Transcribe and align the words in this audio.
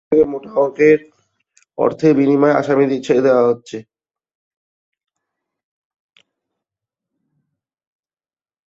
কিন্তু 0.01 0.13
থানা 0.13 0.19
থেকে 0.23 0.31
মোটা 0.31 0.49
অঙ্কের 0.57 0.99
অর্থের 1.77 2.13
বিনিময়ে 2.19 2.57
আসামিদের 2.59 3.01
ছেড়ে 3.07 3.21
দেওয়া 3.21 3.43
হচ্ছে। 3.49 3.77